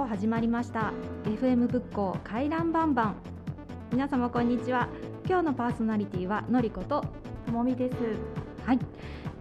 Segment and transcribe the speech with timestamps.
[0.00, 0.94] も始まりました。
[1.24, 3.16] FM 仏教回覧バンバン
[3.92, 4.88] 皆様こんにちは。
[5.28, 7.04] 今日のパーソナリティはのりこと
[7.44, 7.96] ともみです。
[8.64, 8.78] はい。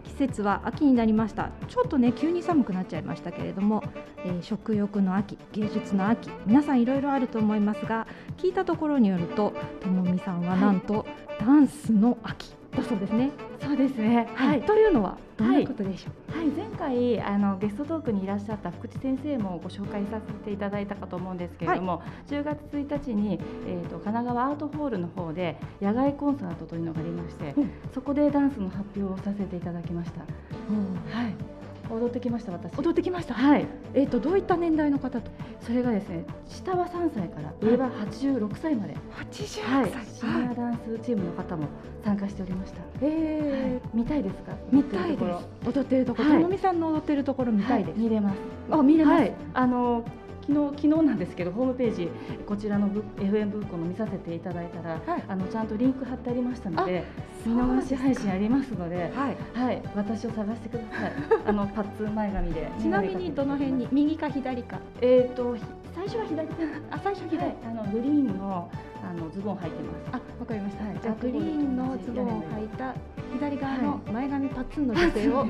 [0.04, 1.52] 季節は秋になりました。
[1.70, 3.82] ちょっとね急に寒くなっちゃいましたけれども、
[4.26, 8.06] えー、食欲の秋芸術の秋皆さんいろいろあると思いますが
[8.36, 11.06] 聞いたところによるとともみさんはなんと、はい、
[11.40, 13.32] ダンスの秋だそうですね。
[13.62, 14.28] そうですね。
[14.36, 30.24] はい、というのはどんなことでしょう、はい、はい、前回あのゲストトークにいらっしゃった福地先生もご紹介させていただいたかと思うんですけれども、はい、10月1日に、えーと、神奈川アートホールの方で野外コンサートというのがありまして、うん、そこでダンスの発表をさせていただきました。
[30.70, 31.49] うん、はい
[31.90, 32.74] 踊ってきました私。
[32.78, 33.34] 踊ってきました？
[33.34, 33.66] はい。
[33.94, 35.32] えっ、ー、とどういった年代の方と？
[35.62, 38.96] それがですね下は3歳から上は86歳まで。
[39.32, 41.68] 86歳、はい、シニアダンスチームの方も
[42.04, 42.82] 参加しておりました。
[43.02, 44.54] えー、はい、見たいですか？
[44.72, 45.24] 見たいです。
[45.68, 48.38] 踊ってるところ、ともみさんの踊ってるところ見たいです、見れます。
[48.72, 50.04] あ見れます、あの
[50.50, 52.10] 昨日昨日なんですけどホームページ
[52.48, 57.04] こちらの FM ブックの見させていただいたら、はい、あのちゃんとリンク貼ってありましたので
[57.46, 61.14] 見逃し配信ありますので、はい、はい、私を探してください。
[61.46, 62.70] あのパッツン前髪で。
[62.80, 64.80] ちなみにどの辺に右か左か？
[65.02, 65.56] えっ、ー、と
[65.96, 66.48] 最初は左
[66.92, 68.70] あ最初左、はい、あのグリーンの
[69.02, 70.10] あのズボン履いてます。
[70.12, 70.86] あわかりました。
[70.86, 72.94] はい、じゃグリーンのズボンを履いた
[73.34, 75.46] 左側の前髪パッツンの女性を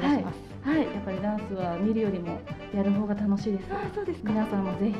[0.00, 0.48] 探します。
[0.68, 2.40] はい、やっぱりダンスは見るよりも
[2.74, 3.66] やる方が楽しいです。
[3.72, 4.30] あ、そうですか。
[4.32, 4.96] 皆さんもぜひ。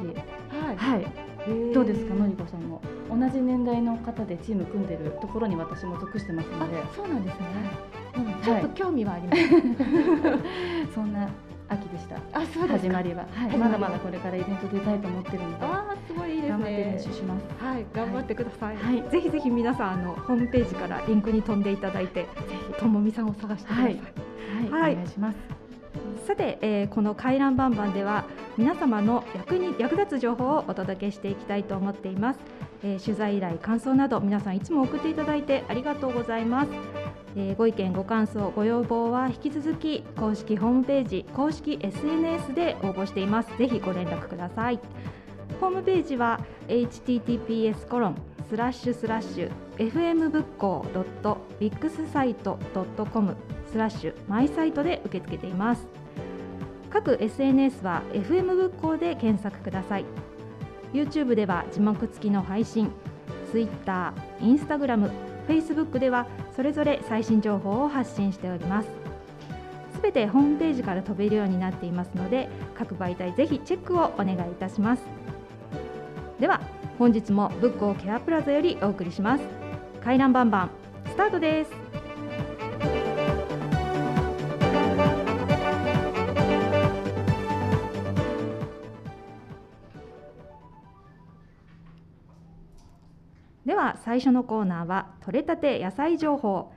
[0.64, 0.76] はい。
[0.76, 1.72] はい。
[1.72, 2.80] どうですか、のりこさんも？
[3.08, 6.82] 同じ年代の方でチーム組んでるところに私も属してますので。
[6.94, 7.46] そうなんですね。
[8.16, 9.42] うん、ちょっと興味はあります。
[10.94, 11.28] そんな
[11.68, 12.16] 秋でした。
[12.32, 15.66] あ、そう始まりは、はい、まだまだこれからイベント出たいと思ってるので。
[15.66, 16.58] あ、すごいいいですね。
[16.58, 17.64] 頑張って練習します。
[17.64, 18.76] はい、頑張ってください。
[18.76, 22.28] はい、ぜひぜひ皆さんあのホームページからリンクに飛んでいただいて、ぜ
[22.68, 23.84] ひともみさんを探してください。
[23.84, 24.00] はい、
[24.70, 25.38] はい、お願いします。
[26.26, 32.40] さて、えー、この回覧バンバンでは皆様の役に役立つ情報をお届けしていきたいと思っています、
[32.82, 36.70] えー、取材依頼感想など皆さんいつも送っていただいてありがとうございます、
[37.34, 43.56] えー、ご意見ご感想ご要望は引き続き公式ホームページ公式 SNS で応募しています。
[43.56, 44.78] ぜひご連絡ください。
[45.60, 50.86] ホームページは https コロンスラッシュスラッシュ fm 仏教
[51.60, 53.36] .wixsite.com
[53.70, 55.86] スラッシュマイサイトで受け付けています。
[56.88, 60.06] 各 SNS は FM 仏教で検索ください。
[60.94, 62.90] YouTube では字幕付きの配信。
[63.50, 65.10] Twitter、Instagram、
[65.46, 66.26] Facebook では
[66.56, 68.88] それぞれ最新情報を発信しております。
[69.94, 75.02] すべてホームページから飛べるようになっていますので各媒体ぜひチェックをお願いいたします。
[76.40, 76.62] では
[76.98, 79.44] 本日も仏教ケアプラザよりお送りします。
[80.02, 80.70] 回覧バンバン
[81.06, 81.70] スタートです。
[93.64, 96.72] では最初のコーナーは取れたて野菜情報。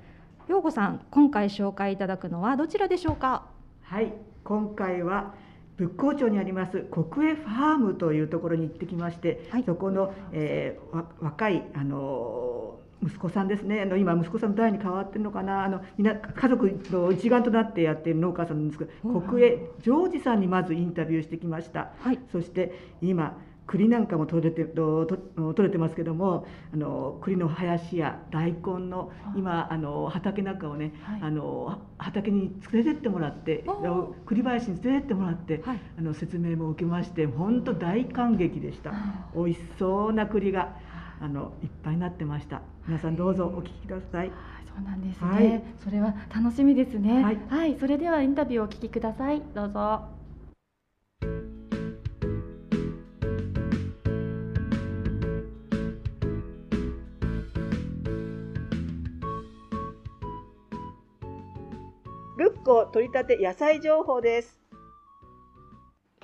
[0.47, 3.47] 陽子さん今回紹介いただくのはどちらでしょうか？
[3.81, 5.33] はい今回は
[5.77, 13.81] 仏光町にあります国営ファームというところに行ってきまして、はい、そこの、えー、若いあの息子さんですね。
[13.81, 15.63] あの今息子さんの代に変わってるのかな。
[15.63, 22.71] あのみな家族の一丸となってやっている農家さんなんですけど、国営ジョージさんにまずインタビューしてきました、はい、そして
[23.01, 23.37] 今
[23.71, 33.63] 栗なんかも取れてと取れてますけどもあの栗の林や大根の今あの畑なんかをね、はい、あの畑に連れてってもらって
[34.25, 38.91] 栗林に連れてってもらって、はい、あの説明も受けまして本当大感激でした。
[39.33, 40.75] 美味しそうな栗が
[41.21, 42.61] あのいっぱいになってました。
[42.87, 44.31] 皆さんどうぞお聞きください。
[44.75, 49.41] そうなんですね、はい、それは楽しみですね、はい、はい、それではインタビューをお聞きください。
[49.53, 50.20] どうぞ
[62.63, 64.59] 個取り立て野菜情報です。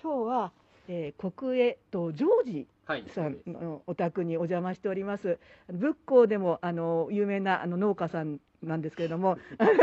[0.02, 0.52] 今日は、
[0.88, 2.68] えー、国営とジョージ
[3.12, 5.40] さんのお宅にお邪魔しております。
[5.68, 9.40] 仏光でもあの有名なあの農家さんなんですけれども、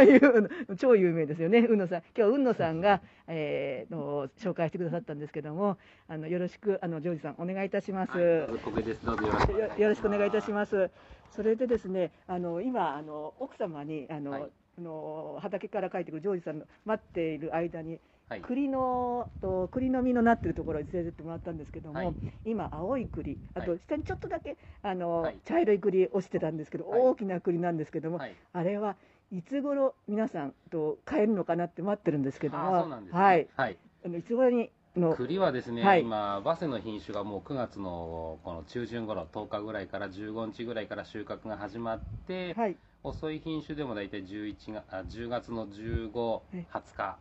[0.79, 1.99] 超有名ですよね、海野さん。
[1.99, 5.77] 今日は海野さんが、えー、の紹介してくださったんですけども、
[6.07, 8.17] あのよろしくあのジョージさんお願いいたします。
[8.17, 10.91] はい、よろしくお願いいたします。
[11.31, 17.99] それでですね、あの今あの奥様にあの、はいあの畑から帰ってくるジョージさんの待っている間に、
[18.29, 28.21] はい、栗のと栗の実のなってるところに連れてってもらったんですけども、はい、今青い栗あと下にちょっとだけあの、はい、茶色い栗落ちてたんですけど、大きな栗なんですけども、
[28.53, 28.97] あれは
[29.33, 47.19] いつ頃皆さんと買えるのかなって待ってるんですけども、はい、あのいつ頃にの栗はですね、はい、今、早生の品種がもう9月のこの中旬頃10日ぐらいから15日ぐらいから収穫が始まって、はい、遅い品種でも大体11月あ10月の15、20日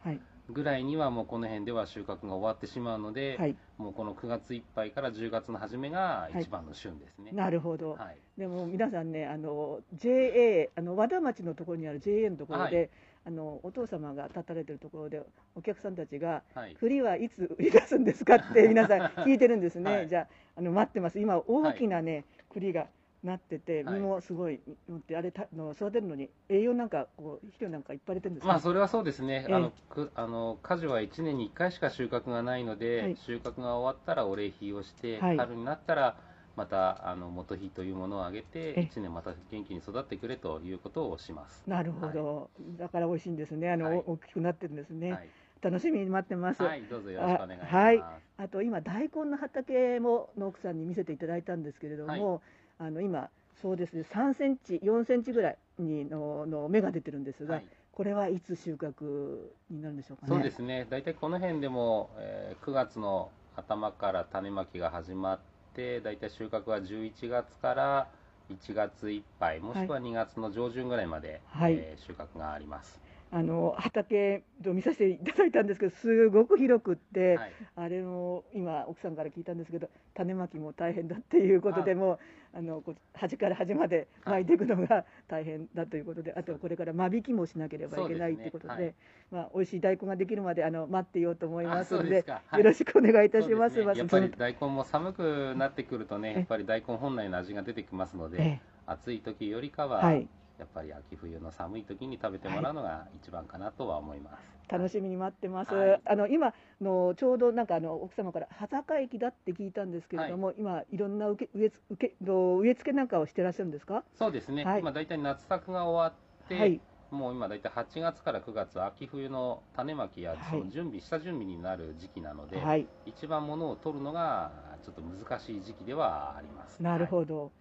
[0.49, 7.31] ぐらいにはもうこの辺では収穫が終わってしまうので、はい、もうこの9月いっぱいから10月の初めが一番の旬ですね。
[7.31, 7.97] なるほど、
[8.37, 12.89] でも皆さんねあの JA あの和田町のところにある JA のところで、
[13.25, 15.21] あのお父様が立たれてるところで
[15.55, 21.19] お客さんたちが「はい、栗はいつ売り出すんですか?」って皆さん聞いてるんですね、 はい、じゃああの待ってます。
[21.19, 22.87] 今大きなね、はい、栗が
[23.23, 24.59] なってて実もすごい
[24.89, 36.17] 乗ってあれたの育てるのに栄養なんかこう肥料なんかいっぱい入れてるんですまあそれはそうですね、えー、あのくあの果樹は1年に1回しか収穫がないので、収穫が終わったらお礼品をして、春になったら
[36.55, 41.63] またあの元日というものをあげて1年また元気に育ってくれということをします。
[41.67, 43.71] なるほど、はい、だから美味しいんですね。
[43.71, 45.29] あの、はい、大きくなってるんですね、はい、
[45.61, 46.61] 楽しみに待ってます。
[46.61, 46.83] はい。
[46.83, 47.75] どうぞよろしくお願いします。
[47.75, 48.03] はい。
[48.37, 52.41] あと今大根の畑も農家さんに見せていただいたんですけれども、
[52.85, 53.29] あの今
[53.61, 60.85] そうですね3センチ4センチぐらいにのの芽が出てるんですが、これはいつ収穫になるんでしょうか、ね、そうですね。
[60.89, 68.07] 大体この辺でも、えー、9月の頭から種まきが始まってて大体収穫は11月から
[68.49, 73.01] 1月いっぱいもしくは2月の上旬ぐらいまで、はい、えー、収穫があります。
[73.35, 82.19] あの畑を見させていただいたんですけどすごく広くって、はい、あれも今奥さんから聞いたんですけど種まきも大変だっていうことでも
[82.53, 88.83] あの端から端まで巻いていくのが大変だということであとこれから間引きもしなければいけないということで、ね。
[88.83, 88.93] はい、
[89.31, 93.73] まあ美味しい大根ができるまであの待っていようと思いますので、はい、よろしくお願いいたします。
[93.77, 100.27] すね、やっぱり大根も寒くなってくるとねやっぱり大根本来の味が出てきますので暑い時よりかは、はい
[100.59, 104.53] やっぱり秋冬の寒い時に食べてもらうのが一番かなとは思います。
[104.69, 105.73] 楽しみに待ってます。
[105.73, 114.03] はい、あの今のちょうどなんかあの奥様から羽坂駅だって聞いたんですけれども、はい、今いろんな受け植え受け植え付けなんかをしてらっしゃるんですか？
[114.15, 114.63] そうですね。
[114.63, 116.15] はい、今だいたい夏作が終わ
[116.45, 116.79] って、はい、
[117.11, 124.51] もう今だいたい8月から9月秋冬の種まきやその準備、下準備になる時期なので、一番ものを取るのが
[124.83, 126.81] ちょっと難しい時期ではあります。
[126.81, 127.51] なるほど。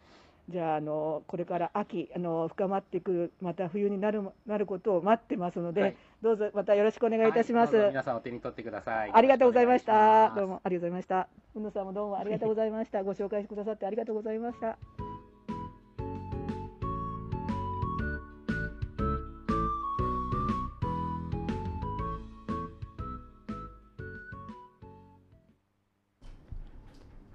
[0.49, 9.11] じゃああのこれから秋あの深まってくるまた冬になるなることを待ってますので、はい、どうぞまたよろしくお願いいたします、はい、皆さんお手に取ってください。
[9.13, 10.31] ありがとうございました。
[10.35, 11.29] どうもありがとうございました。
[11.55, 13.03] 宇野さんもどうもありがとうございました。
[13.05, 14.79] ご紹介してくださってありがとうございました。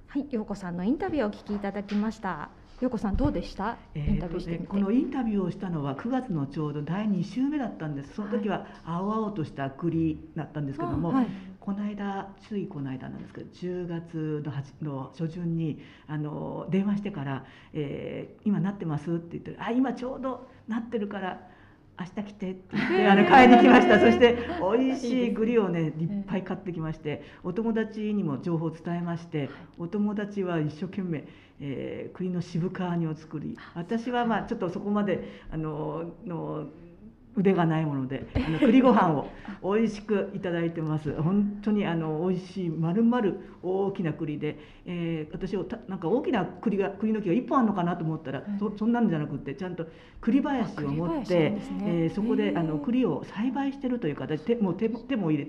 [0.08, 2.50] はい、陽子さんのインタビューをお聞きいただきました。
[2.80, 8.14] よこさんどうでした、えー、インタビューしてこのインタビューをしたのは9月のちょうど第2週目だったんです。
[8.14, 11.28] その時は青々とした栗だったんですけども、はい、
[11.60, 14.44] この間ついこの間なんですけど10月
[14.82, 21.42] のの初旬にあの電話してから、えー「今なってます?」って言って「あ今ちょうどなってるから」
[22.00, 23.98] 明日来てって言ってあの買いに来ました。
[24.00, 31.28] そして美味しい栗をねいっぱい買ってきましてお友達にも情報を伝えましてお友達は一生懸命、
[31.60, 33.58] えー、栗の渋皮煮を作り。
[33.76, 36.68] 私はまあちょっとそこまであのの
[37.38, 39.28] 腕がないもので あの栗ご飯を
[39.64, 41.14] 美味しくいただいてます。
[41.22, 49.86] 本当にあの美味しいまるまる大きな栗で、えー、私をなんか大きな栗が栗の木が1本あるのかなと思ったら、そそんなんじゃなくてちゃんと
[50.20, 51.62] 栗林を持って、ね。
[51.86, 55.48] えー、そこであの栗を栽培してるという形手も手手も入れ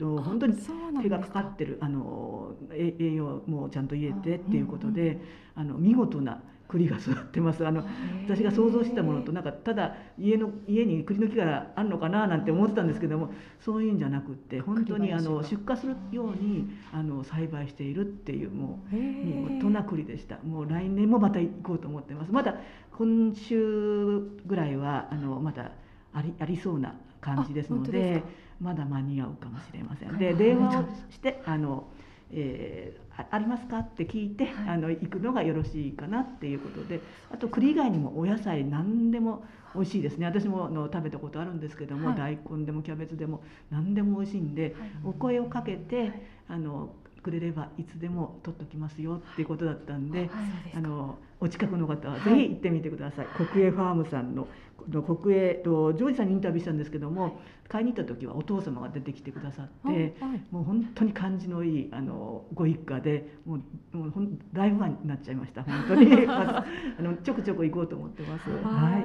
[0.00, 0.54] 本当に
[1.02, 5.20] 手がかかってるあの栄養もちゃんと入れてっていうことで、
[5.54, 7.66] あの見事な栗が育ってます。
[7.66, 7.82] あの
[8.26, 22.56] 私が想像したものとなんかただ家の家に栗の木があるのかななんて思ってたんですけどもそういうんじゃなくって本当にあの出荷するようにあの栽培しているっていうもう見事な栗でしたもう来年もまた行こうと思ってますまだ
[22.92, 25.70] 今週ぐらいはあのまだ
[26.14, 28.22] ありありそうな感じですので
[28.60, 30.18] まだ間に合うかもしれません。
[30.18, 31.86] で電話をしてあの
[32.30, 33.78] えー、ありますか？
[33.78, 37.00] って聞いて、はい、あの行くのがよろしいかなっていうことで
[37.32, 40.26] あと栗以外にもお野菜何でも美味しいですね。
[40.26, 44.72] 私もの食べたことあるんですけども、はい、大根でもキャベツでも何でも美味しいんで、はい、
[45.04, 46.12] お声をかけて、
[46.48, 46.90] あの
[47.28, 50.30] くれればいつでも取っときますよっていうことだったんで、
[50.74, 54.48] あのお近くの方はぜひ行ってみてください、国営ファームさんの
[54.88, 57.32] の国営とジョージさんにインタビューしたんですけども、はい、
[57.68, 63.56] 買いに行った時はお父様が出てきてくださって、はい、もう本当に感じのいいあのご一家でも
[63.92, 66.08] うもうほん大ファンになっちゃいました本当に。
[66.26, 66.64] あ
[67.00, 68.50] のちょくちょく行こうと思ってます。
[68.50, 69.04] はい、はい、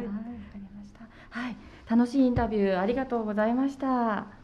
[1.30, 1.58] はい、
[1.90, 4.43] 楽しいインタビューありがとうございました。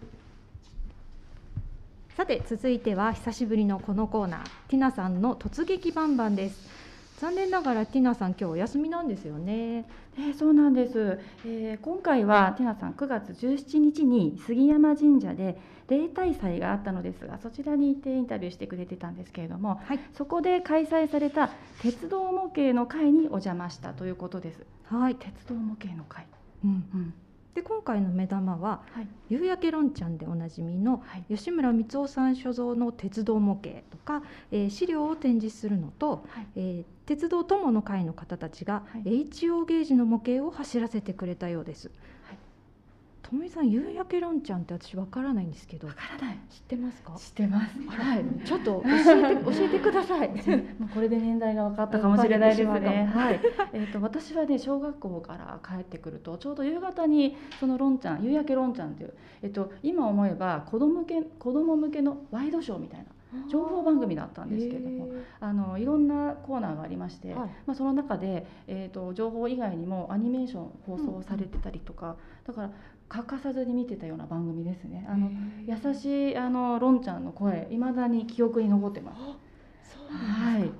[2.20, 6.70] さて続いては久しぶりのこのコーナーティナさんの突撃バンバンです。
[7.18, 9.86] 残念ながらティナさん今日お休みなんですよね。
[10.18, 15.58] えー、そうなんです、えー、今回はティナさん9月17日に杉山神社で
[15.88, 24.66] 例大祭があったのですがそちらに行ってインタビューしてくれてたんですけれども、はい、そこで開催された鉄道模型の会にお邪魔したということです。
[24.88, 26.26] はい、鉄道模型の会、
[26.66, 26.84] うん。
[26.94, 27.14] うん
[27.60, 41.92] で今回の目玉は、はい、夕焼けろんちゃんでおなじみの吉村光夫さん所蔵の鉄道模型とか、えー、資料を展示するのと、はい、えー、鉄道友の会の方たちが、はい、HO ゲージの模型を走らせてくれたようです。
[43.30, 46.40] と井さん夕焼けろんちゃんって私わからないんですけどわからない。
[46.50, 47.14] 知ってますか？
[47.16, 47.80] 知ってます。
[47.88, 48.26] はい。
[48.44, 50.30] ちょっと教えて教えてください。
[50.80, 53.12] もうこれで年代が分かったかもしれないですね。
[53.14, 53.40] はい。
[53.74, 63.06] えっ、ー、と私はね小学校から帰ってくるとちょうど夕方にそのろんちゃん夕焼けろんちゃんっていうえっ、ー、と今思えば子供向け子供向けのワイドショーみたいな
[63.50, 65.10] 情報番組だったんですけれども
[65.40, 72.18] あのいろんなコーナーがありまして、はい、まあ、その中で、えーと、情報以外にもアニメーション放送されてたりとか、
[72.48, 72.72] だから
[73.08, 75.06] 欠かさずに見てたような番組ですね。
[75.10, 75.30] あの
[75.66, 79.22] 優しいあのロンちゃんの声いまだに記憶に残ってます。
[80.12, 80.72] はい。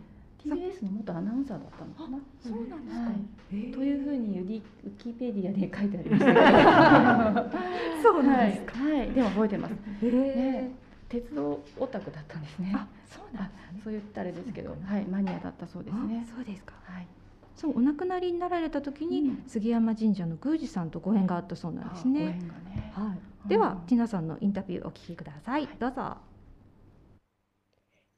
[0.44, 2.18] TBS の元アナウンサーだったのかな。
[2.42, 4.62] そうなんですか、はい、というふうにウィ
[4.98, 7.52] キペディアで書いてありました。
[8.02, 10.72] そうなんですか、はい、はい、でも覚えてます、ね、
[11.10, 12.72] 鉄道オタクだったんですね。
[12.76, 13.52] あそうなん、ね、
[13.84, 16.26] そう言ったあれですけど、はい、マニアだったそうですね。
[16.36, 16.76] そうですか。
[16.84, 17.08] はい。
[17.56, 22.26] そうお亡くなりになられた時に、杉山神社の宮司さんとご縁があったそうなんですね。
[22.26, 22.94] ね。
[22.94, 25.68] はい、では、ティナさんのインタビューお聞きください。
[25.80, 26.18] どうぞ。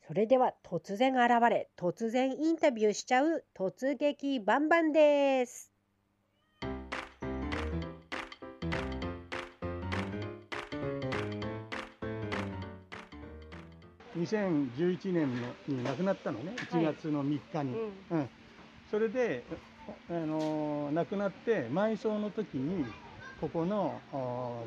[0.07, 5.70] それでは突然現れ突然インタビューしちゃう突撃バンバンです。
[14.17, 15.27] 2011年
[15.67, 16.53] に亡くなったのね。
[16.71, 18.29] 1月の3日に、はいうん、うん。
[18.89, 19.43] それで、
[20.09, 22.85] あの亡くなって埋葬の時に
[23.39, 23.99] ここの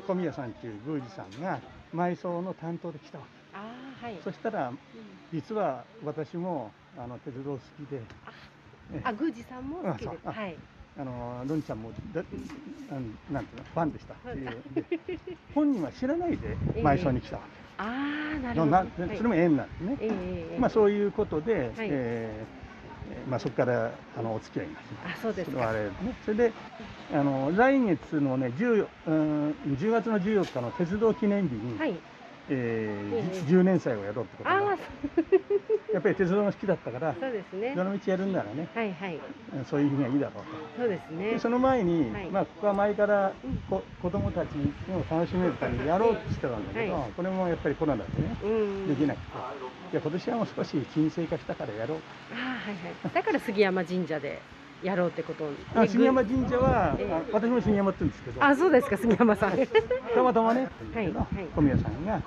[0.07, 1.59] 小宮さんっていう宮司さんが
[1.93, 3.57] 埋葬の担当で来たわけ。
[3.57, 4.77] あ、はい、そしたら、うん、
[5.31, 8.01] 実は私もあの鉄道好きで。
[9.03, 10.07] あ宮司さんも好きで。
[10.23, 10.55] はい
[10.97, 12.23] あののんちゃんもだ
[13.31, 14.61] なんていうのファンでしたっていう。
[15.53, 17.37] 本人は知らないで埋葬に来た。
[17.37, 17.49] わけ、
[17.79, 18.67] えー、ああなるほ
[19.07, 25.19] ど、それも縁なんですね、えー、まあそういうことで、はい、えーまあ、そこからあのお付き合いになります。
[25.19, 25.69] あそうですか。
[25.69, 25.91] あれ、ね、
[26.23, 26.53] それで
[27.13, 31.95] あの来月のね 10, うん、10月の14日の鉄道記念日に、はい
[32.49, 35.35] えー、10年祭をやろうってことで
[35.93, 37.73] やっぱり鉄道が好きだったからそうですね。
[37.73, 39.19] どの道やるんならね、はいはい、
[39.65, 40.81] そういう日がいいだろうと。
[40.81, 41.31] そうですね。
[41.31, 43.31] でその前に、はい、まあここは前から
[43.69, 48.35] こ、子供たちにも楽しめるためにやろうとしてたんだけど、はい、これもやっぱりコロナでね、
[48.87, 49.37] できなくて。
[49.93, 51.97] いや今年はもう少し沈静化したからやろう。
[52.33, 53.13] あはいはい。
[53.13, 54.41] だから杉山神社で
[54.83, 55.45] やろうってこと。
[55.73, 58.43] あ杉山神社は、えー、私も杉山って言うんですけど。
[58.43, 59.51] あそうですか杉山さん。
[60.13, 61.13] たまたまね、はい、
[61.55, 62.21] 小宮さんが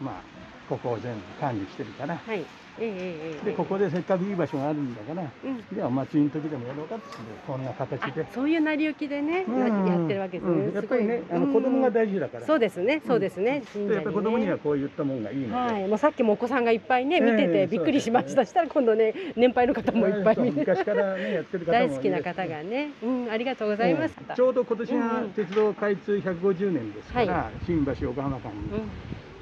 [0.00, 0.22] まあ
[0.68, 2.44] ここを全部管理してるから、はい。
[2.78, 7.04] ええでここでせっかくいい場所があるんだから、うん、ではお祭りの時でもやろうかって
[7.46, 8.26] こんな形で。
[8.32, 28.82] そういう成り行きでね、うん、やってるわけですね、うん、やっぱりねあの子供が大事だから、そうですねそうですね、うん、やっぱり子供にはこういったもんがいいので、はい、もうさっきもお子さんがいっぱいね見ててびっくりしました、したら今度ね年配の方もいっぱい見て昔からね やってる方も大好きな方がね、うん、ありがとうございます、ちょうど今年が鉄道開通150年ですから、新橋横浜間に、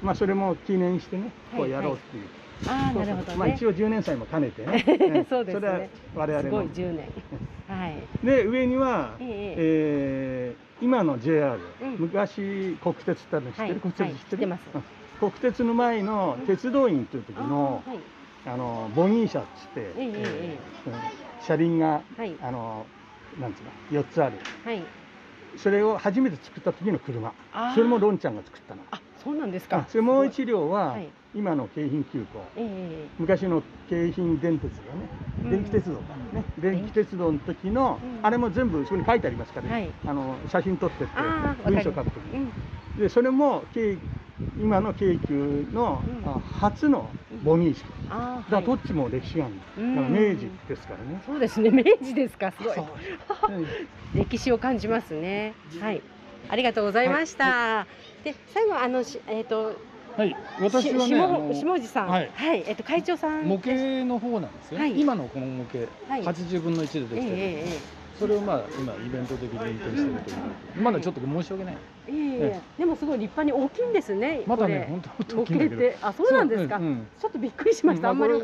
[0.01, 2.23] まあそれも記念してねこうやろうっていう、
[2.67, 5.25] ああなるほど、ね、まあ一応10年祭も兼ねてね。
[5.29, 5.59] そうですね。
[5.59, 6.49] それは我々の。
[6.49, 7.07] すごい10年。
[7.67, 8.25] はい。
[8.25, 9.27] で上には、えー、
[9.57, 14.63] えー、今の JR、うん、昔国鉄っての知ってる、はい、国鉄知ってる、知ってます。
[15.19, 17.83] 国鉄の前の鉄道員という時の、
[18.45, 22.85] うん、あのボギー車っつって、えー、えー、車輪が、はい、あの
[23.39, 24.37] なんつうの？4つある。
[24.65, 24.81] はい。
[25.57, 27.33] それを初めて作った時の車。
[27.73, 28.81] それもロンちゃんが作ったの。
[28.91, 29.85] あ、そうなんですか。
[29.89, 31.09] それもう一両は、はい。
[31.35, 41.13] 今の京浜急行、えー、昔の京浜電鉄がね、電気鉄道かね、電気鉄道の時の、うん、あれも全部そこに書いてありますから、ね、はい、あの写真撮ってって
[41.65, 42.49] 文章書くときに、
[42.95, 43.97] うん、でそれも京
[44.57, 47.09] 今の京急の、うん、初の
[47.43, 49.95] ボギー式、だからどっちも歴史があるん。
[49.95, 51.69] だから明治ですからね、そうですね。
[51.69, 52.51] 明治ですか。
[52.51, 52.77] すごい。
[54.15, 55.53] 歴史を感じますね。
[55.79, 56.01] はい
[56.49, 57.87] ありがとうございました、は
[58.21, 59.75] い、で最後あのえっ、ー、と
[60.17, 63.71] はい、私はね、下地さん、はい、はい、えっと会長さん模型
[64.03, 64.79] の方なんですよ。
[64.79, 70.33] はい、今のこの模型、八十分の一でできてる、えー、それをまあ今イベント的に運転してるとい
[70.79, 71.77] う、まだちょっと申し訳ない。
[72.07, 74.41] いえでもすごい立派に大きいんですね。
[74.47, 76.07] まだね、本当大きいんだけど。
[76.07, 76.79] あ、そうなんですか。
[76.79, 78.09] ちょっとびっくりしました。
[78.09, 78.41] あんまり大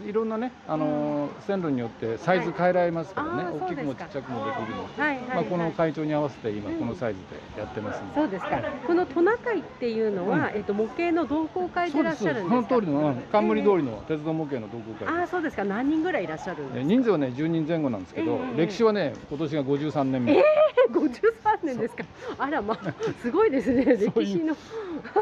[0.00, 3.58] きいいろんなね、あの線路によってサイズ変えられますからね。
[3.60, 5.02] 大きくもちっちゃくもできるので。
[5.02, 7.20] はいまあこの会長に合わせて今このサイズ
[7.56, 8.60] でやってますそうですか。
[8.86, 12.68] このトナカイっていうのはえっと模型の同好会でいらっしゃるんですか？
[12.68, 15.22] その通りの冠通りの鉄道模型の同好会。
[15.22, 15.64] あ、そうですか。
[15.64, 16.82] 何人ぐらいいらっしゃるんですか？
[16.84, 20.32] 人数はね10人前後なんですけど、歴史はね今年が53年目。
[20.32, 20.44] ええ、
[20.92, 22.04] 53年ですか。
[22.38, 23.84] あらまあ すごいですね。
[23.84, 24.54] 歴史の。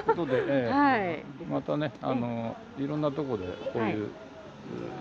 [0.06, 4.08] ことで、えー、はい、またねあのいろんなところでこういう、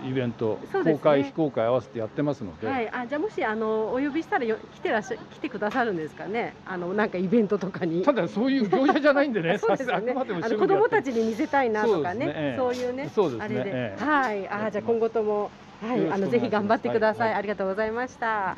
[0.04, 6.54] イベント、公開、非公開合わせてやってますので、はい、あじゃあもしあのお呼びしたらよ来てらっしゃ来てくださるんですかね。
[6.66, 8.02] あのなんかイベントとかに。
[8.02, 9.58] ただそういう業者じゃないんでね。
[9.58, 9.94] そうですね。
[9.94, 10.00] あ
[10.48, 12.54] の子供たちに見せたいなとかね。
[12.56, 13.44] そういうねそうですね。
[13.44, 14.48] あれで、はい。
[14.48, 15.50] あじゃあ今後とも
[15.82, 16.10] はい。
[16.10, 18.56] あのぜひ頑張ってください、ありがとうございました。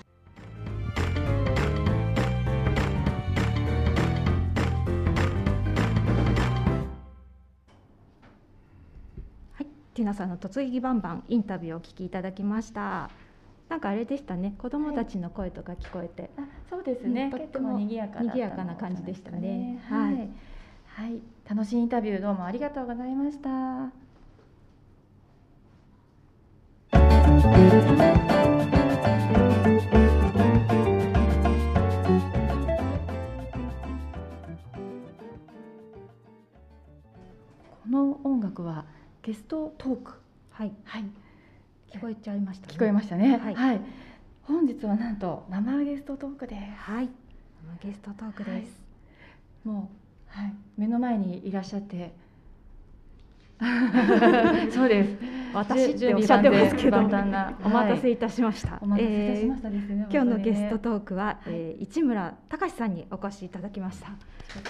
[9.99, 13.11] ティナさんの嫁ぎバンバンインタビューをお聞きいただきました。
[13.69, 14.55] なんかあれでしたね。
[14.57, 17.28] 子供たちの声とか聞こえて、はい、そうですね。
[17.33, 19.83] とっても賑やか賑やかな感じでしたね。
[19.88, 20.31] はい、はい、
[20.87, 23.90] はい、楽しいインタビューどうもありがとうございました。
[37.83, 38.85] この音楽は
[39.28, 40.12] ゲストトーク。
[40.52, 40.73] はい。
[40.85, 41.04] はい。
[41.92, 43.80] 聞こえちゃいました、ね、聞こえましたね、はい、はい、
[44.42, 47.11] 本日はなんと生ゲストトークではい。
[47.82, 48.64] 生ゲストトークです、はい、
[49.68, 49.90] も
[50.35, 50.54] うはい。
[50.78, 52.14] 目の前にいらっしゃって。
[54.73, 55.16] そうです。
[55.52, 58.16] 私っておっしゃってますけど、 お待たせい。
[58.16, 58.79] たしました。
[58.81, 60.07] お待たせいたしましたですね。
[60.11, 64.09] 今日のゲストトークは、えー、市村隆さんにお越しいただきました。
[64.09, 64.14] よ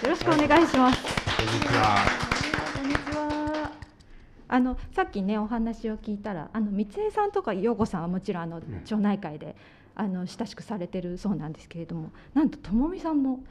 [0.09, 1.01] ろしくお願いします。
[1.37, 1.95] こんにちは。
[2.75, 2.98] こんにちは。
[4.49, 9.55] あのさっきねお話を聞いたらあの三江さんとか陽子さんはもちろんあの町内会で、
[9.95, 13.43] あの親しくされてるそうなんですけれどもなんと智美さんも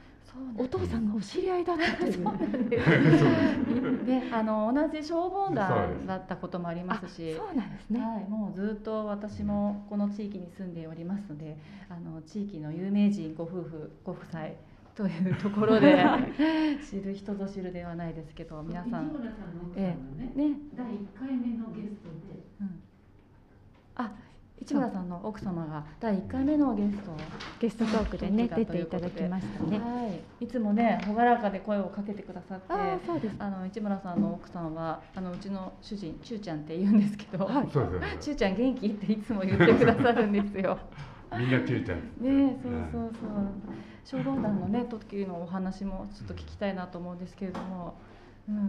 [0.57, 4.05] お父さんがお知り合いだったという。
[4.05, 7.99] で、あの同じ消防団だったこともありますし、そうなんですね。
[7.99, 11.57] はい、もうずっと私もこの地域に住んでおりますので、
[11.89, 14.41] あの地域の有名人ご夫婦ご夫妻
[14.99, 15.97] というところで
[16.85, 19.09] 知る人ぞ知るではないですけど皆さん。
[19.77, 19.95] え
[20.35, 20.37] え。
[20.37, 22.81] ね第1回目のゲストで、うん、
[23.95, 24.11] あ
[24.61, 27.13] 市村さんの奥様が第1回目のゲスト
[27.61, 33.35] ゲストトークでね出ていただきましたね、はい、いつもね朗らかで声をかけてくださってあそうです。
[33.39, 37.69] あの市村さんの奥さんはあのうちの主人ちゅうちゃんって言うんですけど、はい、
[38.19, 40.77] ちゅうちゃん元気っていつも言ってくださるんですよ。
[41.37, 47.93] みんなちゅうちゃんねそうそうそう消防団のね時のお話もちょっと聞きたいなと思うんですけれども、
[48.49, 48.63] うん、は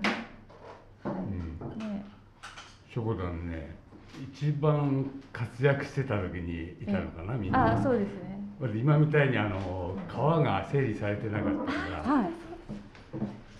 [1.04, 2.04] い、ね、
[2.94, 3.74] 消防団ね
[4.34, 7.78] 一番活躍してた時にいたのかな、みんな。
[7.78, 8.38] あそうですね。
[8.78, 12.30] 今みたいにあの川が整理されてなかったから、はい、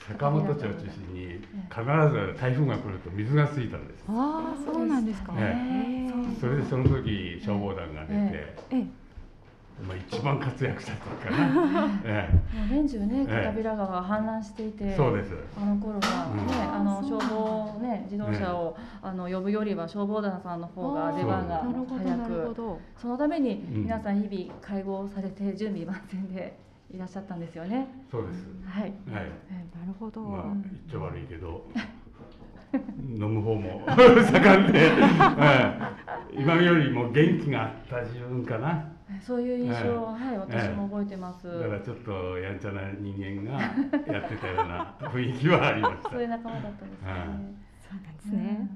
[0.07, 1.41] 坂本町を中心に
[1.71, 4.05] 必ず台風が来ると水がついたんです。
[4.07, 5.33] ああ、そうなんですか。
[5.33, 9.01] ね、それでその時消防団が出て、ええ
[9.87, 21.65] まあ、一番活躍した時かな、 ええ、もう年中ね片平川が氾濫していて、そうですあの頃はね、うん、あの消防ね自動車を、ね、あの呼ぶよりは消防団さんの方が出番が
[21.99, 22.57] 早く
[22.97, 26.59] そのために皆さん日々会合されて準備万全で
[26.93, 27.87] いらっしゃったんですよね。
[28.11, 28.47] そうです。
[28.67, 28.83] はい。
[28.83, 28.93] はい。
[29.13, 30.23] なるほど。
[30.23, 31.65] まあ言っちゃ悪いけど。
[33.03, 34.93] 飲む方も 盛んで、
[36.39, 38.85] 今よりも元気があった自分かな。
[39.21, 41.47] そういう印象は、はい、私も覚えてます。
[41.47, 43.61] だからちょっとやんちゃな人間が
[44.13, 46.11] やってたような 雰囲気はありました。
[46.11, 47.09] そういう仲間だったんですね。
[47.81, 48.69] そうなんですね。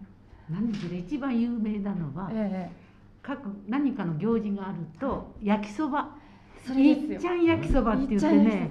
[0.51, 2.31] 何しろ一番有名なのは、
[3.23, 6.11] 各何かの行事があると焼きそば。
[6.77, 8.71] いっちゃん焼きそばって言ってね、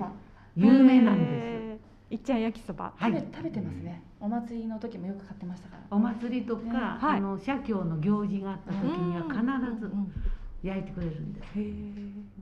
[0.55, 2.13] 有名なんです。
[2.13, 4.01] いっちゃん焼きそば、はい、食べてますね。
[4.19, 5.83] お祭りの時もよく買ってましたから。
[5.95, 9.91] お祭りとか、あの社協の行事があった時には必ず。
[10.63, 11.47] 焼いてくれるんです。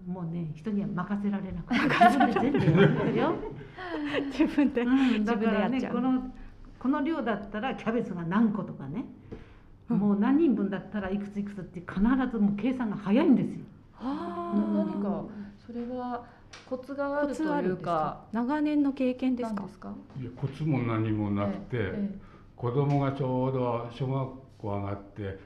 [0.07, 1.79] もうね人には任せられなくて。
[1.81, 3.33] 自分で全部やるよ。
[4.31, 6.31] 自分で、うん、だからねこの
[6.79, 9.05] この量だったらキャベツが何個とかね、
[9.89, 11.99] うん、もう何人分だったらいくついくつって必
[12.31, 13.65] ずもう計算が早いんですよ。
[13.99, 15.25] あ何か
[15.57, 16.25] それは
[16.69, 18.25] コツがあるというか。
[18.31, 19.93] 長年の経験ですか？
[20.19, 22.19] いやコツも何もなくて、ええ、
[22.55, 25.39] 子供がちょうど小学校上がって、え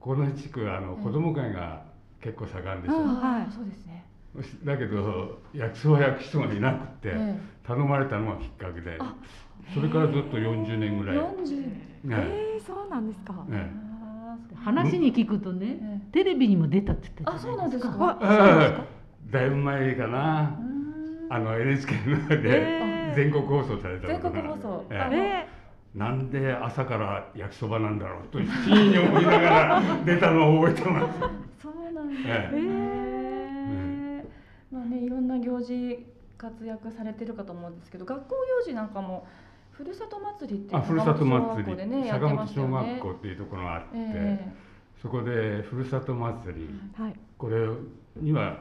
[0.00, 1.82] この地区あの子供会が
[2.20, 4.04] 結構盛んですよ、はい、そうですね。
[4.64, 7.14] だけど焼きそば焼く人がいなくて、
[7.66, 8.98] 頼まれたのがきっかけで
[9.74, 11.16] それからずっと40年ぐらい。
[11.16, 11.26] 40
[12.04, 13.70] 年、えー、そうなんですか、ね、
[14.54, 18.18] 話に聞くとね、テレビにも出たって言ってあそうなんですか。
[19.30, 20.60] だいぶ前かな。
[21.28, 25.55] あの NHK ので全国放送された全国放送、えー
[25.96, 31.18] なんで朝から焼きそばなんだろうと一心に思いながら出たのを覚えてます。
[31.62, 32.50] そうなんですね。
[32.52, 36.06] えー、まあねいろんな行事
[36.36, 39.26] 活躍されてるかと思うんですけど学校行事なんかも
[39.72, 47.66] ふるさと祭りってあふるさと祭り、ね、坂本小学校っていうところがあって、えー、そこでふるさと祭り、はい、これ
[48.16, 48.58] には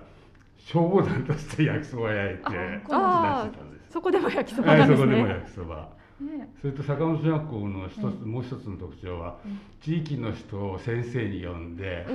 [0.58, 3.92] 消防団として焼きそば焼いて出してたんです。
[3.92, 4.88] そこでも焼きそばね。
[4.88, 5.90] そこでも焼きそば。
[6.20, 9.38] ね、それと坂本小学校の一つ、もう一つの特徴は、
[9.82, 12.06] 地域の人を先生に呼んで、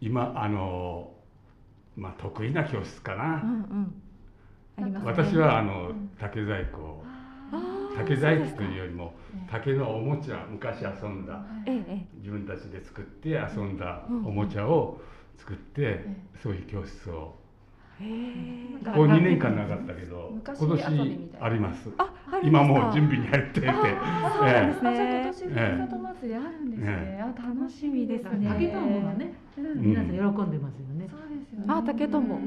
[0.00, 1.10] 今あの
[1.96, 3.42] まあ得意な教室かな、
[5.04, 7.02] 私はあの竹細工
[7.96, 9.14] 竹細工というよりも
[9.50, 11.44] 竹のおもちゃ昔遊んだ、
[12.18, 15.00] 自分たちで作って遊んだおもちゃを
[15.38, 16.04] 作って、
[16.42, 17.41] そういう教室を
[18.84, 20.84] ここ2年間なかったけど今年
[21.40, 21.88] あります。
[22.42, 23.68] 今もう準備に入っていて。
[23.68, 25.22] あそうなんですね。
[25.22, 27.22] 今年ふるさと祭りあるんですね。
[27.22, 28.48] あ楽しみですね。
[28.48, 29.34] 竹とがね
[29.76, 31.08] 皆さん喜んでますよね。
[31.08, 31.66] そうですよね。
[31.68, 32.38] あ竹とんぼ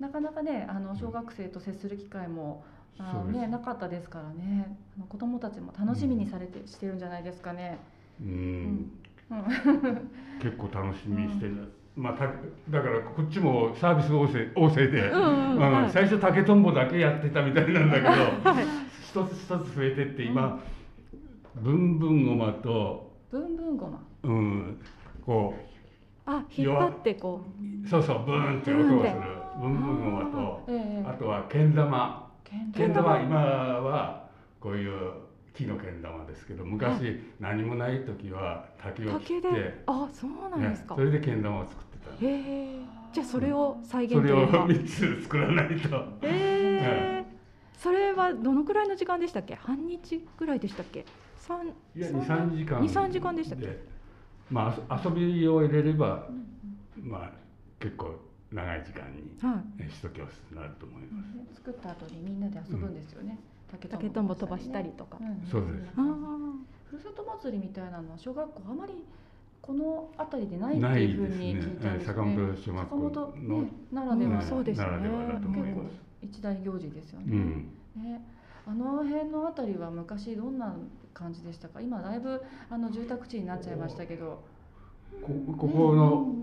[0.00, 2.64] なかなかねあの小学生と接する機会も
[2.98, 4.76] あのねなかったですからね。
[4.96, 7.78] あの子供たちも楽しみにされてしてるんじゃないですかね。
[8.20, 8.90] うん。
[10.42, 12.26] 結構楽しみにしてるまあ、た
[12.70, 18.64] だからこっちもサービス旺盛旺盛で、うんうん最初竹とんぼだけやってたみたいなんだけど、はい、
[19.02, 20.62] 一つ一つ増えてって今、
[21.56, 24.00] ブンブンごまとブンブンごま。
[24.22, 24.80] うん
[25.26, 27.40] こうあ引っ張ってこ
[27.84, 27.88] う。
[27.88, 29.22] そうそうブーンって音がする。
[29.60, 32.30] ブンブンごまと、えー、あとはけん玉。
[32.76, 33.20] けん玉。
[33.20, 34.28] 今は
[34.60, 35.12] こういう
[35.58, 41.84] 木のけん玉ですけど昔何もない時は竹を切ってあそうなんですか、ね、それでけん玉を作っ
[42.20, 42.78] へえ
[43.12, 45.96] じゃあそれを再現それを3つ作らないと。
[46.22, 47.24] へえ
[47.74, 49.54] それはどのくらいの時間でしたっけ？
[49.54, 51.04] 半日ぐらいでしたっけ？
[51.36, 52.80] 三いや23時間。
[52.80, 53.78] 23時間でしたっけ？
[54.50, 56.26] まあ遊びを入れれば、
[57.00, 57.30] まあ
[57.78, 58.16] 結構
[58.50, 59.36] 長い時間に
[59.86, 63.38] 一教室になると思います、作った後にみんなで遊ぶんですよね、
[63.70, 65.18] 竹とんぼ飛ばしたりとか、
[65.50, 65.92] そうです。
[65.94, 69.04] ふるさと祭りみたいなのは小学校あまり
[69.60, 72.14] この辺りでないっていうふうに聞いたんですね。
[72.14, 72.96] 坂本小学校
[73.36, 74.86] の、ならでは、そうですね。
[74.86, 75.82] 結構
[76.22, 77.36] 一大行事ですよね。
[77.96, 78.24] ね
[78.66, 80.74] あの辺の辺りは昔どんな
[81.14, 81.80] 感じでしたか？
[81.80, 84.42] 今だいぶあの住宅地になっちゃいましたけど。
[85.22, 86.34] こここの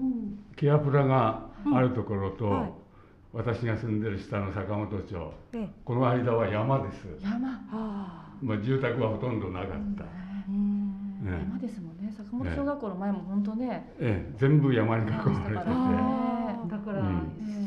[0.56, 2.74] ケアプラがあるところと、
[3.32, 5.16] 私が住んでる下の坂本町、
[5.84, 7.06] この間は山です。
[7.22, 7.48] 山。
[8.42, 10.04] まあ住宅はほとんどなかった、
[11.32, 12.14] 山ですもんね。
[12.16, 15.76] 坂本小学校の前も本当ね、ええ、全部山に囲まれてて。
[16.70, 17.04] だから、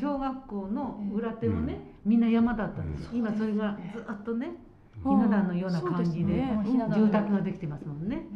[0.00, 4.56] 小学校の裏手もね、みんな山だったんです、今それがずっとね
[5.02, 8.26] ひな壇のような感じで住宅ができてますもんね。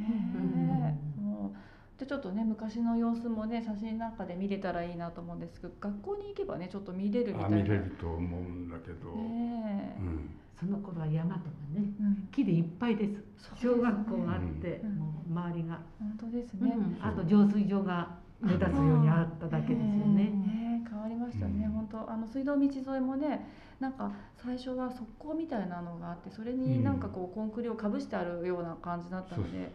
[1.98, 7.56] でちょっとね昔の様子もね写真なんかで見れたらいいなと思うんですけど学校に行けばねちょっと見れるみたいな。
[7.58, 10.30] 見れると思うんだけど、ねうん、
[10.62, 13.22] その頃は山とかね、うん、木でいっぱいです、
[13.60, 15.80] 小学校があって、うん、もう周りが。
[15.98, 18.08] 本当ですね、あと浄水場が
[18.40, 20.24] 目立つようにあっただけですよね。
[20.24, 23.48] ね変わりましたね、本当あの水道道沿いもね
[23.80, 29.72] なんか最初は側溝みたいなのがあってそれになんかこうコンクリをかぶしてあるような感じだったので。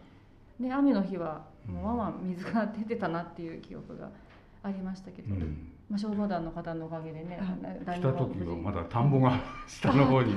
[0.59, 4.09] で雨の日はもうわわ水が出てたなっていう記憶が
[4.63, 7.39] ありましたけど、うん、まあ、消防団の方のおかげでね、
[7.85, 10.33] 来た時はまだ田んぼが 下の方に、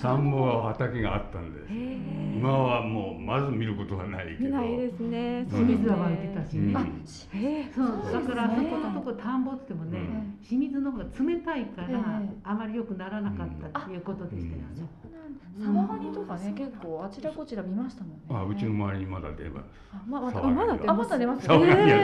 [0.00, 1.72] 田んぼ畑があったんです。
[1.72, 4.56] 今はもうまず見ることはないけど。
[4.56, 5.44] ないですね。
[5.50, 6.74] 清水は湧いてたしね。
[7.74, 9.98] そうだからそこのとこ田んぼってもね、
[10.40, 14.88] 清水の方が冷たいからあまり良くならなかったっていうことでしたよね。
[15.58, 18.20] 沢ガニとかね結構あちらこちら見ましたもんね。
[18.30, 19.66] あうちの周りにまだ出ます。
[19.92, 20.98] あままだまだ出ます。
[20.98, 21.46] まだ出ます。
[21.46, 21.94] 沢ガニは出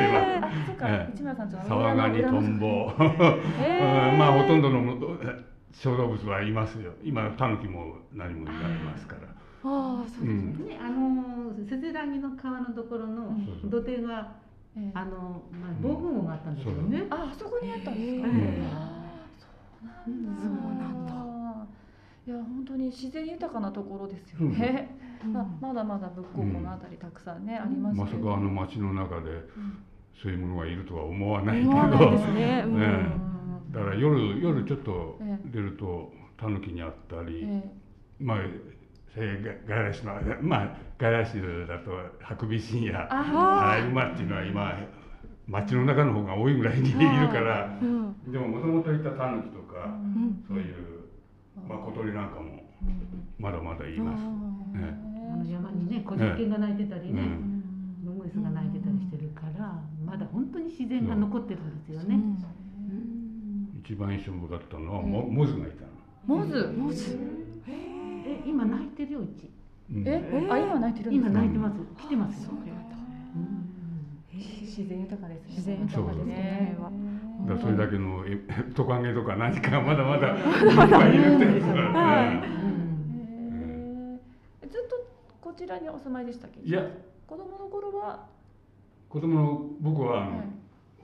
[0.41, 0.67] ます。
[0.67, 2.92] そっか市村さんち沢ガニトンボ。
[2.98, 4.83] まあほとんどの
[5.72, 6.92] 小動物はいますよ。
[7.02, 9.29] 今タヌキも何もいますから。
[9.64, 10.79] ああそうですね。
[10.81, 14.33] あのせせらぎの川のところの土手が
[14.94, 17.07] あのまあ防風網があったんですよね。
[17.11, 18.29] あそこにあったんですか。
[20.05, 20.14] そう
[20.74, 21.26] なんだ。
[22.26, 24.96] いや本当に自然豊かなところですよね。
[25.24, 29.31] うん、 ままだまだ仏光この辺りたくさんね、うん、ありますまさかあの町の中で、
[30.22, 32.62] そういうものがいるとは思わないけど、ね。
[32.66, 32.81] うん。
[32.81, 32.88] ね、
[33.70, 37.62] だから夜夜ちょっと出るとタヌキにあったり、え
[38.20, 38.38] え、まあ
[39.16, 44.79] 外来種のまあ外来種だとハクビシンやアライグマっていうのは今
[45.48, 46.98] 街の中の方が多いぐらいにいる
[47.29, 50.74] から、うん、でももともといたタヌキとか、うん、そういう、
[51.68, 52.62] まあ、小鳥なんかも
[53.38, 54.22] まだまだいます。
[54.76, 54.98] ね、
[55.33, 57.22] あの山にね小実犬が鳴いてたりね、
[58.07, 61.79] モンゴリスが鳴いてたりしてるから、まだ本当に自然が残ってるん。
[61.81, 62.21] ですよね。
[63.85, 65.88] 一番印象深かったのはモモズがいたの。
[66.38, 66.73] モズ？
[66.77, 67.19] モズ。
[67.66, 69.51] え今泣いてるようち。
[70.05, 71.77] えあ今泣いてる今泣いてます。
[72.01, 72.53] 来てますよ。
[74.33, 76.77] 自然豊かです、自然豊かですね。
[77.49, 78.25] だそれだけの
[78.75, 80.37] トカゲとか何かまだまだいっ
[80.90, 82.42] ぱいいるってことだ
[84.62, 84.97] ずっと
[85.40, 86.61] こちらにお住まいでしたっけ？
[86.61, 86.87] いや
[87.27, 88.27] 子供の頃は？
[89.09, 90.45] 子供の僕はあの、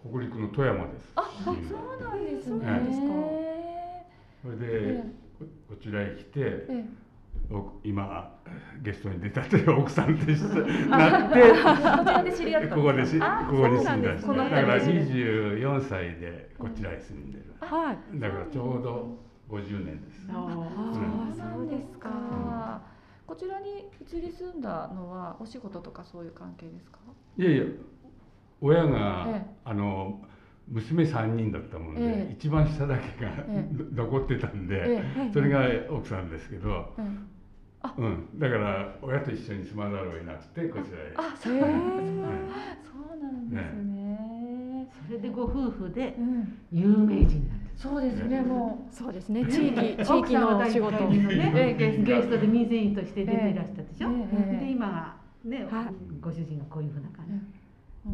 [0.09, 1.13] 北陸の富山です。
[1.17, 4.07] あ、そうなんですね。
[4.43, 5.05] それで、
[5.69, 6.67] こちらへ来て、
[7.85, 8.39] 今
[8.83, 19.19] ゲストに出たという奥さんとなってここで知り合ったここでしここに住んだだから24歳でこちらへ住んでる、はい、だからちょうど
[19.51, 20.27] 50年です。
[20.31, 22.81] ああ、そうですか、
[23.27, 26.99] こちらに移り住んだのはお仕事とかそういう関係ですか？
[27.39, 27.65] いやいや
[28.61, 30.21] 親が、ええ、あの
[30.69, 36.95] 娘3人だったもんで、ええ、一番下だけが、え、 残ってたんで、それが奥さんですけど、
[37.99, 41.13] うん、だから親と一緒に住まざるを得なくてこちらへ。
[41.17, 41.59] あ、そう。
[41.59, 41.67] な
[43.29, 44.89] んですね。
[45.07, 46.17] それでご夫婦で
[46.71, 47.51] 有名人。
[47.83, 48.95] そうですね、もう。
[48.95, 51.09] そうですね、地域 地域の仕事。
[51.09, 54.09] ね、ゲストで水員として出てらしたでしょ？
[54.61, 55.66] で今はね、
[56.21, 57.33] ご主人がこういうふうな感じ。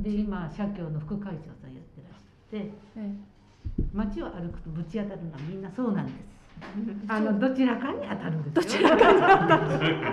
[0.03, 2.71] で今社協の副会長さんやってらして、
[3.93, 6.38] 街を歩くとぶち当たるのはみんなそうなんです。
[7.09, 10.09] あのどちらかに当たるんですどちらかに当たる。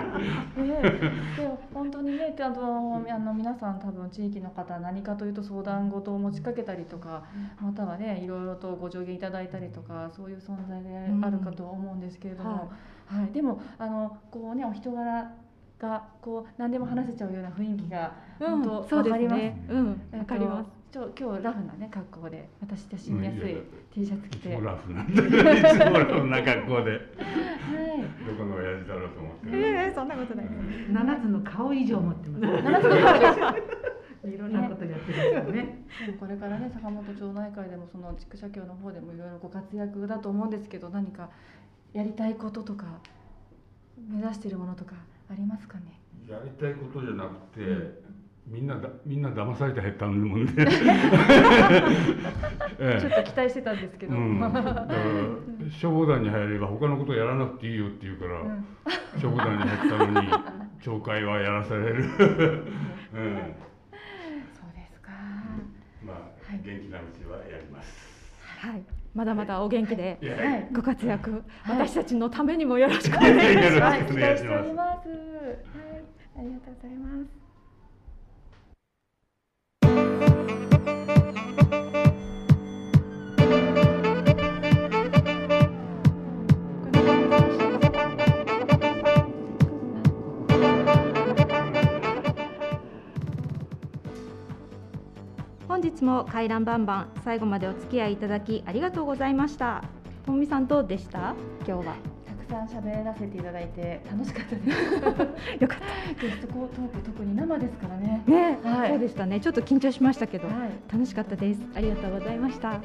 [1.36, 7.22] でも本当にね、あのあの皆さん多分地域の方何かというと相談事を持ちかけたりとか、
[7.60, 12.50] またはねいろいろとご助言いただいたりとかそういう存在であるかと思うんですけれども、
[13.06, 15.30] はい、はい、でもあのこうねお人柄
[15.78, 19.42] がこう何でも話せちゃうような雰囲気が本当わかります。
[19.68, 20.75] うん、わ、かります。
[20.96, 23.54] ちょ今日ラフなね格好で私親しみやすい
[23.92, 27.00] T シャツ着て、いつもラフなんでいつもラフな格好で、はい、
[28.24, 30.46] どこの親父だろうと思ってええー、そんなことない。
[30.90, 32.46] 七つの顔以上持ってます。
[32.64, 33.56] 七つの顔。
[34.32, 35.86] いろんなことやってるんですね。
[36.18, 41.28] これからね坂本町内会でもその地区社協の方でもいろいろご活躍だと思うんですけど何か
[41.92, 42.86] やりたいこととか
[43.98, 44.94] 目指しているものとか
[45.28, 46.00] ありますかね？
[46.26, 48.05] やりたいことじゃなくて、うん
[48.46, 50.68] みんなだみんな騙されて減ったもんで ちょ
[53.08, 54.86] っと期待してたんですけど、うん、だから
[55.70, 58.64] 消防団に入れば他のことやらなくていいよって言うから、うん、
[59.20, 60.28] 消防団に入ったのに
[60.80, 62.22] 懲戒はやらされる、うん、 そう
[64.74, 65.10] ですか。
[66.04, 68.32] まあ、はい、元気なうちはやります。
[68.60, 68.82] はい。
[69.12, 70.18] まだままだお元気で
[70.72, 74.04] ご活躍、はい、私たちのためにもよろしくお願いします。
[74.04, 75.08] 期待しております。
[75.08, 75.18] はい、
[76.38, 77.45] ありがとうございます。
[95.76, 99.84] 本日も回覧バンバン最後までお付き合いいただきありがとうございました。
[100.24, 101.34] ともみさんどうでした？
[101.68, 101.96] 今日は。
[102.24, 104.80] たくさん喋らせていただいて楽しかったです。
[105.60, 105.78] よかっ
[106.16, 106.22] た。
[106.22, 108.22] ゲストトーク特に生ですからね。
[108.26, 109.38] ね、はい、そうでしたね。
[109.38, 110.56] ちょっと緊張しましたけど、はい、
[110.90, 111.60] 楽しかったです。
[111.74, 112.80] ありがとうございました。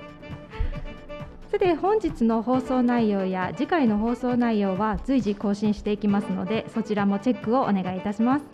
[1.47, 8.45] さて本日の放送内容や次回の放送内容は随時更新していきますのでそちらもチェックをお願いいたします。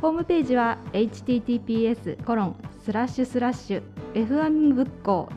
[0.00, 2.56] ホームページは https コロン
[2.88, 3.82] スラッシュスラッシュ
[4.14, 5.28] fm 仏教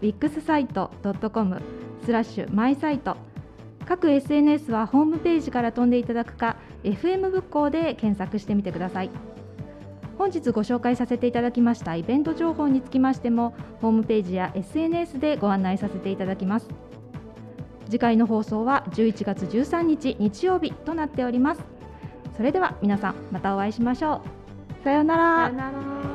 [0.00, 1.60] .wixsite.com
[2.04, 3.16] スラッシュマイサイト
[3.84, 9.10] 各 SNS はホームページから飛んでいただくか FM 仏教で検索してみてください。
[10.18, 16.68] 本日ご紹介させていただきましたイベント情報につきましてもホームページや SNS でご案内させていただきます。
[17.86, 21.64] 次回の放送は11月13日日曜日となっております。
[22.36, 24.22] それでは皆さんまたお会いしましょ
[24.80, 24.84] う。
[24.84, 26.13] さようなら。